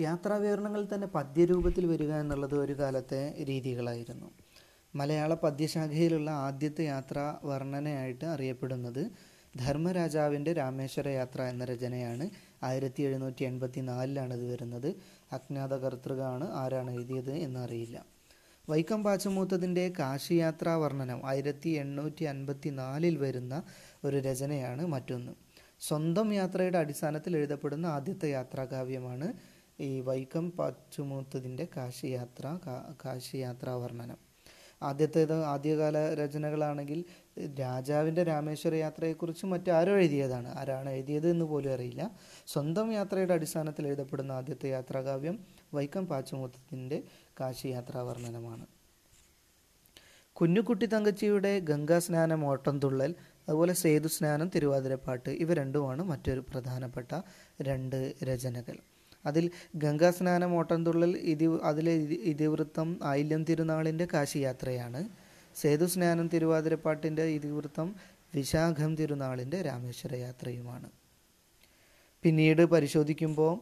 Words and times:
യാത്രാവിവരണങ്ങൾ 0.00 0.88
തന്നെ 0.94 1.06
പദ്യരൂപത്തിൽ 1.06 1.86
വരിക 1.86 2.12
എന്നുള്ളത് 2.12 2.54
ഒരു 2.58 2.72
കാലത്തെ 2.78 3.34
രീതികളായിരുന്നു. 3.48 4.30
മലയാള 4.94 5.34
പദ്യശാഖയിലുള്ള 5.34 6.30
ആദ്യത്തെ 6.30 6.82
യാത്രാ 6.82 7.38
വർണനയായിട്ട് 7.44 8.24
അറിയപ്പെടുന്നത് 8.24 9.10
ധർമ്മരാജാവിന്റെ 9.58 10.52
രാമേശ്വര 10.52 11.08
യാത്ര 11.08 11.42
എന്ന 11.42 11.64
രചനയാണ്. 11.64 12.30
ആയിരത്തി 12.62 13.02
എഴുന്നൂറ്റി 13.02 13.44
എൺപത്തി 13.44 13.80
നാലിലാണ് 13.80 14.34
ഇത് 14.34 14.52
വരുന്നത്. 14.52 14.94
അജ്ഞാത 15.32 15.74
കർത്തൃകാണ് 15.74 16.52
ആരാണ് 16.52 16.90
എഴുതിയത് 16.90 17.32
എന്നറിയില്ല. 17.32 18.04
വൈക്കം 18.68 19.04
പാച്ചമൂത്തതിന്റെ 19.04 19.92
കാശിയാത്രാ 19.98 20.76
വർണനം 20.76 21.26
ആയിരത്തി 21.26 21.68
എണ്ണൂറ്റി 21.68 22.24
അൻപത്തി 22.24 22.68
നാലിൽ 22.68 23.16
വരുന്ന 23.16 23.62
ഒരു 24.04 24.16
രചനയാണ് 24.16 24.86
മറ്റൊന്ന്. 24.86 25.32
സ്വന്തം 25.80 26.32
യാത്രയുടെ 26.32 26.78
അടിസ്ഥാനത്തിൽ 26.78 27.36
എഴുതപ്പെടുന്ന 27.36 27.86
ആദ്യത്തെ 27.86 28.28
യാത്രാകാവ്യമാണ് 28.30 29.32
ഈ 29.80 30.00
വൈക്കം 30.00 30.50
പാച്ചുമൂത്തതിന്റെ 30.50 31.68
കാശിയാത്ര 31.76 32.58
കാശിയാത്രാ 33.04 33.74
വർണനം. 33.74 34.18
ആദ്യത്തേത് 34.82 35.44
ആദ്യകാല 35.44 36.14
രചനകളാണെങ്കിൽ 36.14 37.04
രാജാവിന്റെ 37.60 38.22
രാമേശ്വര 38.22 38.74
യാത്രയെക്കുറിച്ച് 38.74 39.46
മറ്റാരോ 39.46 39.96
എഴുതിയതാണ്. 39.96 40.48
ആരാണ് 40.58 40.90
എഴുതിയത് 40.90 41.30
എന്ന് 41.30 41.44
പോലും 41.44 41.72
അറിയില്ല. 41.72 42.10
സ്വന്തം 42.46 42.92
യാത്രയുടെ 42.92 43.34
അടിസ്ഥാനത്തിൽ 43.34 43.86
എഴുതപ്പെടുന്ന 43.86 44.32
ആദ്യത്തെ 44.32 44.68
യാത്രാകാവ്യം 44.68 45.38
വൈക്കം 45.74 46.06
പാച്ചുമൂത്തത്തിന്റെ 46.06 47.02
കാശിയാത്രാ 47.40 48.02
വർണനമാണ്. 48.02 48.66
കുഞ്ഞുകുട്ടി 50.32 50.86
തങ്കച്ചിയുടെ 50.86 51.58
ഗംഗാസ്നാനം 51.60 52.46
ഓട്ടംതുള്ളൽ 52.46 53.14
അതുപോലെ 53.48 53.72
സേതു 53.72 54.08
സ്നാനം 54.08 54.48
തിരുവാതിരപ്പാട്ട് 54.48 55.30
ഇവ 55.30 55.54
രണ്ടുമാണ് 55.54 56.02
മറ്റൊരു 56.02 56.40
പ്രധാനപ്പെട്ട 56.40 57.20
രണ്ട് 57.62 58.14
രചനകൾ. 58.24 58.78
അതിൽ 59.24 59.44
ഗംഗാസ്നാനം 59.76 60.52
ഓട്ടംതുള്ളൽ 60.58 61.12
ഇതി 61.32 61.46
അതിലെ 61.70 61.94
ഇതിവൃത്തം 62.32 62.88
ആയില്യം 63.02 63.42
തിരുനാളിന്റെ 63.48 64.06
കാശിയാത്രയാണ്. 64.14 65.02
സേതു 65.56 65.86
സ്നാനം 65.92 66.26
തിരുവാതിരപ്പാട്ടിന്റെ 66.28 67.24
ഇതിവൃത്തം 67.38 67.88
വിശാഖം 68.34 68.90
തിരുനാളിന്റെ 69.00 69.62
രാമേശ്വര 69.62 70.14
യാത്രയുമാണ് 70.26 70.88
പിന്നീട് 72.24 72.62
പരിശോധിക്കുമ്പോൾ 72.74 73.54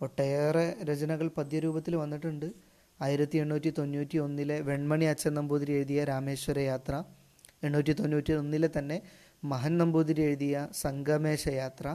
ഒട്ടേറെ 0.00 0.66
രചനകൾ 0.88 1.28
പദ്യരൂപത്തിൽ 1.38 1.94
വന്നിട്ടുണ്ട്. 1.96 2.48
ആയിരത്തി 3.00 3.38
എണ്ണൂറ്റി 3.38 3.70
തൊണ്ണൂറ്റി 3.70 4.18
ഒന്നിലെ 4.18 4.56
വെൺമണി 4.60 5.04
അച്ഛൻ 5.04 5.32
നമ്പൂതിരി 5.34 5.72
എഴുതിയ 5.72 6.04
രാമേശ്വര 6.04 6.58
യാത്ര 6.58 6.94
എണ്ണൂറ്റി 7.66 7.92
തൊണ്ണൂറ്റി 7.92 8.32
ഒന്നിലെ 8.32 8.68
തന്നെ 8.78 8.96
മഹൻ 9.44 9.74
നമ്പൂതിരി 9.78 10.22
എഴുതിയ 10.22 10.68
സംഗമേശ 10.82 11.44
യാത്ര 11.48 11.86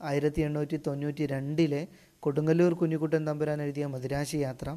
ആയിരത്തി 0.00 0.40
എണ്ണൂറ്റി 0.42 0.76
തൊണ്ണൂറ്റി 0.86 1.24
രണ്ടിലെ 1.26 1.82
കൊടുങ്ങല്ലൂർ 2.22 2.72
കുഞ്ഞിക്കുട്ടൻ 2.74 3.22
തമ്പുരാൻ 3.28 3.60
എഴുതിയ 3.62 3.86
മദിരാശി 3.86 4.38
യാത്ര 4.38 4.68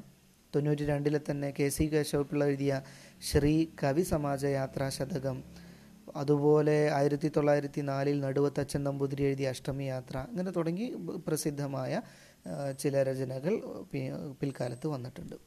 തൊണ്ണൂറ്റി 0.53 0.85
രണ്ടിലെ 0.85 1.19
തന്നെ 1.29 1.49
കെ 1.51 1.67
സി 1.69 1.85
കേശവപിള്ള 1.85 2.45
എഴുതിയ 2.45 2.81
ശ്രീ 3.21 3.53
കവി 3.83 4.03
സമാജ 4.03 4.43
യാത്രാ 4.45 4.87
ശതകം 4.89 5.37
അതുപോലെ 6.15 6.77
ആയിരത്തി 6.91 7.27
തൊള്ളായിരത്തി 7.27 7.81
നാലിൽ 7.81 8.17
നടുവത്തച്ഛൻ 8.21 8.81
നമ്പൂതിരി 8.83 9.23
എഴുതിയ 9.23 9.49
അഷ്ടമി 9.49 9.85
യാത്ര 9.85 10.17
അങ്ങനെ 10.31 10.51
തുടങ്ങി 10.51 10.87
പ്രസിദ്ധമായ 11.27 12.01
ചില 12.79 13.03
രചനകൾ 13.03 13.53
പിൽക്കാലത്ത് 14.41 14.87
വന്നിട്ടുണ്ട്. 14.87 15.37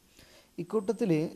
ഇക്കൂട്ടത്തിൽ 0.57 1.29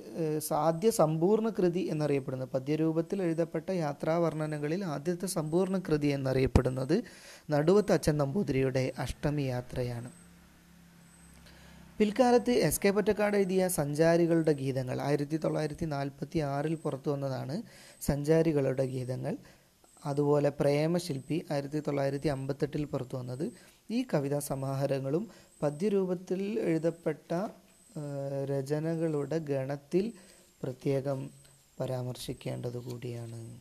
സാധ്യ 0.48 0.89
സമ്പൂർണ 0.89 1.50
കൃതി 1.50 1.80
എന്നറിയപ്പെടുന്ന. 1.80 2.45
പദ്യരൂപത്തിൽ 2.45 3.22
എഴുതപ്പെട്ട 3.22 3.70
യാത്രാവർണനകളിൽ 3.70 4.86
ആദ്യത്തെ 4.86 5.28
സമ്പൂർണ 5.28 5.78
കൃതി 5.80 6.08
എന്നറിയപ്പെടുന്നത് 6.08 7.03
നടുവത്ത് 7.52 7.92
അച്ഛൻ 7.92 8.17
നമ്പൂതിരിയുടെ 8.17 8.94
അഷ്ടമി 8.98 9.42
യാത്രയാണ് 9.42 10.11
പിൽക്കാലത്ത് 11.98 12.52
എസ് 12.52 12.81
കെ 12.81 12.89
പൊറ്റക്കാട് 12.89 13.38
എഴുതിയ 13.38 13.67
സഞ്ചാരികളുടെ 13.67 14.52
ഗീതങ്ങൾ 14.52 15.02
ആയിരത്തി 15.02 15.38
തൊള്ളായിരത്തി 15.38 15.86
നാൽപ്പത്തി 15.86 16.39
ആറിൽ 16.39 16.76
പുറത്തു 16.76 17.09
വന്നതാണ് 17.11 17.56
സഞ്ചാരികളുടെ 18.02 18.86
ഗീതങ്ങൾ. 18.86 19.38
അതുപോലെ 20.05 20.49
പ്രേമശില്പി 20.49 21.45
ആയിരത്തി 21.52 21.80
തൊള്ളായിരത്തി 21.80 22.27
അമ്പത്തെട്ടിൽ 22.27 22.86
പുറത്തു 22.86 23.17
വന്നത്. 23.17 23.52
ഈ 23.92 24.05
കവിതാ 24.14 24.39
സമാഹാരങ്ങളും 24.39 25.27
പദ്യരൂപത്തിൽ 25.64 26.60
എഴുതപ്പെട്ട 26.60 27.32
രചനകളുടെ 28.45 29.37
ഗണത്തിൽ 29.37 30.14
പ്രത്യേകം 30.64 31.30
പരാമർശിക്കേണ്ടത് 31.80 32.77
കൂടിയാണ്. 32.77 33.60